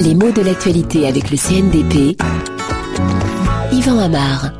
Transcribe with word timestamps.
Les 0.00 0.14
mots 0.14 0.30
de 0.30 0.42
l'actualité 0.42 1.06
avec 1.06 1.30
le 1.30 1.36
CNDP. 1.36 2.16
Yvan 3.72 3.98
Amar. 3.98 4.52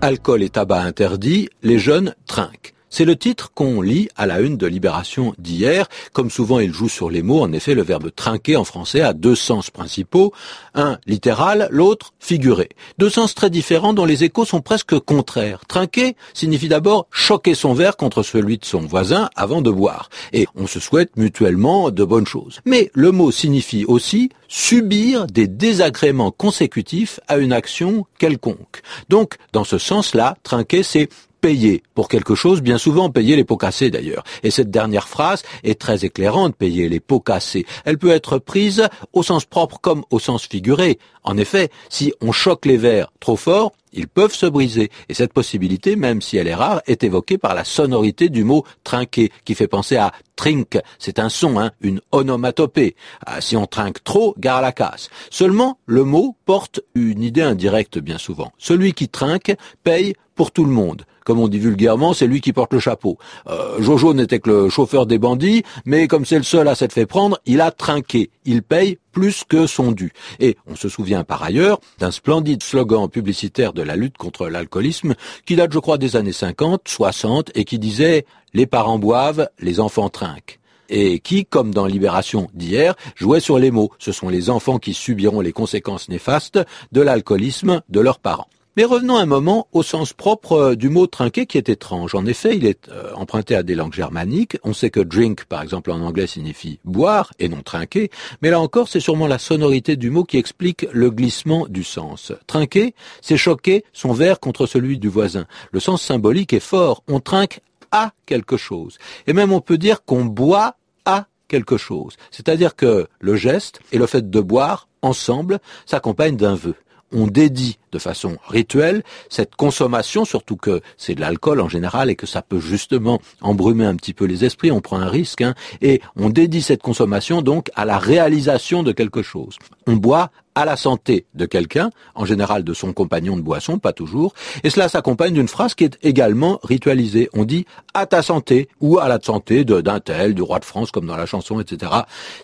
Alcool 0.00 0.42
et 0.42 0.50
tabac 0.50 0.82
interdits, 0.82 1.48
les 1.62 1.78
jeunes 1.78 2.14
trinquent. 2.26 2.74
C'est 2.94 3.06
le 3.06 3.16
titre 3.16 3.52
qu'on 3.54 3.80
lit 3.80 4.10
à 4.16 4.26
la 4.26 4.40
une 4.40 4.58
de 4.58 4.66
Libération 4.66 5.32
d'hier. 5.38 5.88
Comme 6.12 6.30
souvent, 6.30 6.60
il 6.60 6.74
joue 6.74 6.90
sur 6.90 7.08
les 7.08 7.22
mots. 7.22 7.40
En 7.40 7.50
effet, 7.54 7.74
le 7.74 7.80
verbe 7.80 8.10
trinquer 8.14 8.54
en 8.56 8.64
français 8.64 9.00
a 9.00 9.14
deux 9.14 9.34
sens 9.34 9.70
principaux. 9.70 10.34
Un 10.74 10.98
littéral, 11.06 11.68
l'autre 11.70 12.12
figuré. 12.20 12.68
Deux 12.98 13.08
sens 13.08 13.34
très 13.34 13.48
différents 13.48 13.94
dont 13.94 14.04
les 14.04 14.24
échos 14.24 14.44
sont 14.44 14.60
presque 14.60 14.98
contraires. 14.98 15.62
Trinquer 15.66 16.16
signifie 16.34 16.68
d'abord 16.68 17.06
choquer 17.10 17.54
son 17.54 17.72
verre 17.72 17.96
contre 17.96 18.22
celui 18.22 18.58
de 18.58 18.66
son 18.66 18.80
voisin 18.80 19.30
avant 19.36 19.62
de 19.62 19.70
boire. 19.70 20.10
Et 20.34 20.46
on 20.54 20.66
se 20.66 20.78
souhaite 20.78 21.16
mutuellement 21.16 21.90
de 21.90 22.04
bonnes 22.04 22.26
choses. 22.26 22.60
Mais 22.66 22.90
le 22.92 23.10
mot 23.10 23.30
signifie 23.30 23.86
aussi 23.86 24.28
subir 24.48 25.26
des 25.28 25.46
désagréments 25.46 26.30
consécutifs 26.30 27.20
à 27.26 27.38
une 27.38 27.54
action 27.54 28.04
quelconque. 28.18 28.82
Donc, 29.08 29.36
dans 29.54 29.64
ce 29.64 29.78
sens-là, 29.78 30.36
trinquer, 30.42 30.82
c'est 30.82 31.08
payer 31.42 31.82
pour 31.94 32.08
quelque 32.08 32.34
chose, 32.34 32.62
bien 32.62 32.78
souvent 32.78 33.10
payer 33.10 33.36
les 33.36 33.44
pots 33.44 33.58
cassés 33.58 33.90
d'ailleurs. 33.90 34.24
Et 34.42 34.50
cette 34.50 34.70
dernière 34.70 35.08
phrase 35.08 35.42
est 35.64 35.78
très 35.78 36.06
éclairante, 36.06 36.56
payer 36.56 36.88
les 36.88 37.00
pots 37.00 37.20
cassés. 37.20 37.66
Elle 37.84 37.98
peut 37.98 38.12
être 38.12 38.38
prise 38.38 38.88
au 39.12 39.22
sens 39.22 39.44
propre 39.44 39.78
comme 39.80 40.04
au 40.10 40.18
sens 40.18 40.46
figuré. 40.46 40.98
En 41.24 41.36
effet, 41.36 41.70
si 41.90 42.14
on 42.20 42.32
choque 42.32 42.64
les 42.64 42.78
verres 42.78 43.12
trop 43.20 43.36
fort, 43.36 43.72
ils 43.92 44.08
peuvent 44.08 44.34
se 44.34 44.46
briser. 44.46 44.90
Et 45.08 45.14
cette 45.14 45.32
possibilité, 45.32 45.96
même 45.96 46.22
si 46.22 46.36
elle 46.36 46.48
est 46.48 46.54
rare, 46.54 46.80
est 46.86 47.04
évoquée 47.04 47.38
par 47.38 47.54
la 47.54 47.64
sonorité 47.64 48.28
du 48.28 48.44
mot 48.44 48.64
trinquer, 48.84 49.30
qui 49.44 49.54
fait 49.54 49.66
penser 49.66 49.96
à 49.96 50.12
trink. 50.36 50.78
C'est 50.98 51.18
un 51.18 51.28
son, 51.28 51.58
hein, 51.58 51.72
une 51.80 52.00
onomatopée. 52.12 52.94
Ah, 53.26 53.40
si 53.40 53.56
on 53.56 53.66
trinque 53.66 54.02
trop, 54.04 54.34
gare 54.38 54.62
la 54.62 54.72
casse. 54.72 55.10
Seulement, 55.28 55.78
le 55.86 56.04
mot 56.04 56.36
porte 56.46 56.80
une 56.94 57.22
idée 57.22 57.42
indirecte 57.42 57.98
bien 57.98 58.18
souvent. 58.18 58.52
Celui 58.58 58.94
qui 58.94 59.08
trinque 59.08 59.56
paye 59.82 60.14
pour 60.34 60.52
tout 60.52 60.64
le 60.64 60.70
monde 60.70 61.04
comme 61.24 61.38
on 61.38 61.48
dit 61.48 61.58
vulgairement, 61.58 62.14
c'est 62.14 62.26
lui 62.26 62.40
qui 62.40 62.52
porte 62.52 62.72
le 62.72 62.80
chapeau. 62.80 63.18
Euh, 63.48 63.80
Jojo 63.80 64.14
n'était 64.14 64.40
que 64.40 64.50
le 64.50 64.68
chauffeur 64.68 65.06
des 65.06 65.18
bandits, 65.18 65.62
mais 65.84 66.08
comme 66.08 66.24
c'est 66.24 66.38
le 66.38 66.42
seul 66.42 66.68
à 66.68 66.74
s'être 66.74 66.92
fait 66.92 67.06
prendre, 67.06 67.38
il 67.46 67.60
a 67.60 67.70
trinqué. 67.70 68.30
Il 68.44 68.62
paye 68.62 68.98
plus 69.12 69.44
que 69.48 69.66
son 69.66 69.92
dû. 69.92 70.12
Et 70.40 70.56
on 70.66 70.74
se 70.74 70.88
souvient 70.88 71.24
par 71.24 71.42
ailleurs 71.42 71.80
d'un 71.98 72.10
splendide 72.10 72.62
slogan 72.62 73.08
publicitaire 73.08 73.72
de 73.72 73.82
la 73.82 73.96
lutte 73.96 74.18
contre 74.18 74.48
l'alcoolisme 74.48 75.14
qui 75.46 75.56
date, 75.56 75.72
je 75.72 75.78
crois, 75.78 75.98
des 75.98 76.16
années 76.16 76.32
50, 76.32 76.82
60 76.86 77.50
et 77.54 77.64
qui 77.64 77.78
disait 77.78 78.24
les 78.54 78.66
parents 78.66 78.98
boivent, 78.98 79.48
les 79.60 79.80
enfants 79.80 80.08
trinquent 80.08 80.58
et 80.92 81.20
qui, 81.20 81.46
comme 81.46 81.72
dans 81.72 81.86
Libération 81.86 82.48
d'hier, 82.54 82.94
jouait 83.16 83.40
sur 83.40 83.58
les 83.58 83.70
mots. 83.70 83.90
Ce 83.98 84.12
sont 84.12 84.28
les 84.28 84.50
enfants 84.50 84.78
qui 84.78 84.92
subiront 84.92 85.40
les 85.40 85.52
conséquences 85.52 86.08
néfastes 86.08 86.60
de 86.92 87.00
l'alcoolisme 87.00 87.80
de 87.88 88.00
leurs 88.00 88.18
parents. 88.18 88.48
Mais 88.78 88.84
revenons 88.84 89.18
un 89.18 89.26
moment 89.26 89.68
au 89.72 89.82
sens 89.82 90.14
propre 90.14 90.52
euh, 90.52 90.76
du 90.76 90.88
mot 90.88 91.06
trinquer 91.06 91.44
qui 91.44 91.58
est 91.58 91.68
étrange. 91.68 92.14
En 92.14 92.24
effet, 92.24 92.56
il 92.56 92.64
est 92.64 92.88
euh, 92.88 93.12
emprunté 93.14 93.54
à 93.54 93.62
des 93.62 93.74
langues 93.74 93.92
germaniques. 93.92 94.56
On 94.64 94.72
sait 94.72 94.88
que 94.88 95.00
drink, 95.00 95.44
par 95.44 95.60
exemple, 95.60 95.90
en 95.90 96.00
anglais 96.00 96.26
signifie 96.26 96.80
boire 96.82 97.34
et 97.38 97.50
non 97.50 97.60
trinquer. 97.60 98.10
Mais 98.40 98.48
là 98.48 98.60
encore, 98.60 98.88
c'est 98.88 98.98
sûrement 98.98 99.26
la 99.26 99.38
sonorité 99.38 99.96
du 99.96 100.08
mot 100.08 100.24
qui 100.24 100.38
explique 100.38 100.86
le 100.90 101.10
glissement 101.10 101.66
du 101.68 101.84
sens. 101.84 102.32
Trinquer, 102.46 102.94
c'est 103.20 103.36
choquer 103.36 103.84
son 103.92 104.14
verre 104.14 104.40
contre 104.40 104.64
celui 104.64 104.98
du 104.98 105.08
voisin. 105.08 105.44
Le 105.70 105.78
sens 105.78 106.00
symbolique 106.00 106.54
est 106.54 106.60
fort. 106.60 107.02
On 107.08 107.20
trinque 107.20 107.60
à 107.90 108.12
quelque 108.24 108.56
chose. 108.56 108.96
Et 109.26 109.34
même 109.34 109.52
on 109.52 109.60
peut 109.60 109.76
dire 109.76 110.02
qu'on 110.02 110.24
boit 110.24 110.76
à 111.04 111.26
quelque 111.46 111.76
chose. 111.76 112.16
C'est-à-dire 112.30 112.74
que 112.74 113.06
le 113.20 113.36
geste 113.36 113.80
et 113.92 113.98
le 113.98 114.06
fait 114.06 114.30
de 114.30 114.40
boire 114.40 114.88
ensemble 115.02 115.58
s'accompagnent 115.84 116.38
d'un 116.38 116.54
vœu 116.54 116.74
on 117.12 117.26
dédie 117.26 117.78
de 117.92 117.98
façon 117.98 118.36
rituelle 118.48 119.02
cette 119.28 119.54
consommation, 119.54 120.24
surtout 120.24 120.56
que 120.56 120.80
c'est 120.96 121.14
de 121.14 121.20
l'alcool 121.20 121.60
en 121.60 121.68
général 121.68 122.10
et 122.10 122.16
que 122.16 122.26
ça 122.26 122.42
peut 122.42 122.60
justement 122.60 123.20
embrumer 123.40 123.84
un 123.84 123.96
petit 123.96 124.14
peu 124.14 124.24
les 124.24 124.44
esprits, 124.44 124.70
on 124.70 124.80
prend 124.80 124.98
un 124.98 125.08
risque, 125.08 125.42
hein, 125.42 125.54
et 125.80 126.00
on 126.16 126.30
dédie 126.30 126.62
cette 126.62 126.82
consommation 126.82 127.42
donc 127.42 127.70
à 127.74 127.84
la 127.84 127.98
réalisation 127.98 128.82
de 128.82 128.92
quelque 128.92 129.22
chose. 129.22 129.56
On 129.86 129.96
boit 129.96 130.30
à 130.54 130.64
la 130.64 130.76
santé 130.76 131.26
de 131.34 131.46
quelqu'un, 131.46 131.90
en 132.14 132.24
général 132.24 132.64
de 132.64 132.74
son 132.74 132.92
compagnon 132.92 133.36
de 133.36 133.42
boisson, 133.42 133.78
pas 133.78 133.92
toujours, 133.92 134.34
et 134.64 134.70
cela 134.70 134.88
s'accompagne 134.88 135.34
d'une 135.34 135.48
phrase 135.48 135.74
qui 135.74 135.84
est 135.84 135.98
également 136.02 136.60
ritualisée. 136.62 137.30
On 137.32 137.44
dit 137.44 137.66
à 137.94 138.06
ta 138.06 138.22
santé 138.22 138.68
ou 138.80 138.98
à 138.98 139.08
la 139.08 139.18
santé 139.20 139.64
d'un 139.64 140.00
tel, 140.00 140.34
du 140.34 140.42
roi 140.42 140.58
de 140.58 140.64
France 140.64 140.90
comme 140.90 141.06
dans 141.06 141.16
la 141.16 141.26
chanson, 141.26 141.60
etc. 141.60 141.92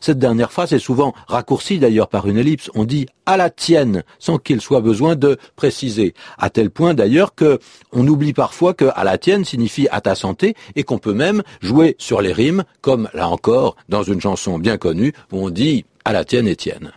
Cette 0.01 0.19
dernière 0.19 0.53
phrase 0.53 0.73
est 0.73 0.79
souvent 0.79 1.15
raccourcie 1.27 1.79
d'ailleurs 1.79 2.09
par 2.09 2.29
une 2.29 2.39
ellipse. 2.39 2.71
On 2.75 2.85
dit 2.85 3.07
à 3.27 3.37
la 3.37 3.51
tienne 3.51 4.05
sans 4.19 4.39
qu'il 4.39 4.61
soit 4.61 4.81
besoin 4.81 5.15
de 5.15 5.37
préciser. 5.57 6.15
À 6.39 6.51
tel 6.51 6.71
point 6.71 6.95
d'ailleurs 6.95 7.35
que 7.35 7.59
on 7.93 8.07
oublie 8.07 8.33
parfois 8.33 8.75
que 8.75 8.87
à 8.95 9.05
la 9.05 9.19
tienne 9.19 9.45
signifie 9.45 9.89
à 9.91 10.01
ta 10.01 10.15
santé 10.15 10.55
et 10.77 10.83
qu'on 10.83 10.99
peut 10.99 11.13
même 11.13 11.43
jouer 11.61 11.97
sur 11.99 12.23
les 12.23 12.33
rimes 12.33 12.65
comme 12.81 13.09
là 13.13 13.29
encore 13.29 13.77
dans 13.89 14.03
une 14.03 14.21
chanson 14.21 14.59
bien 14.59 14.79
connue 14.79 15.13
où 15.33 15.45
on 15.45 15.51
dit 15.51 15.85
à 16.05 16.13
la 16.13 16.25
tienne 16.25 16.49
Étienne. 16.49 16.93